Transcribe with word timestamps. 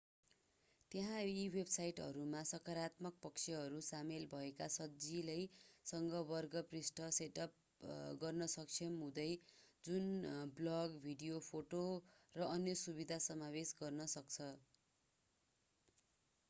त्यहाँ 0.91 1.17
यी 1.23 1.41
वेबसाइटहरूमा 1.55 2.39
सकारात्मक 2.51 3.17
पक्षहरू 3.23 3.81
सामेल 3.87 4.23
भएका 4.31 4.67
सजिलैसँग 4.75 6.15
वर्ग 6.29 6.63
पृष्ठ 6.71 7.09
सेटअप 7.13 7.85
गर्न 8.21 8.47
सक्षम 8.53 8.97
हुँदै 9.01 9.27
जुन 9.83 10.09
ब्लग 10.55 10.97
भिडियो 11.05 11.39
फोटो 11.49 11.83
र 12.35 12.49
अन्य 12.49 12.77
सुविधा 12.81 13.19
समावेश 13.27 13.75
गर्न 13.79 14.09
सक्छ 14.13 14.49